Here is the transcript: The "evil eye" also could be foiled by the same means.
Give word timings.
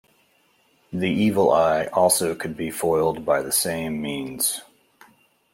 The 0.91 1.07
"evil 1.11 1.51
eye" 1.51 1.85
also 1.93 2.33
could 2.33 2.57
be 2.57 2.71
foiled 2.71 3.23
by 3.23 3.43
the 3.43 3.51
same 3.51 4.01
means. 4.01 4.63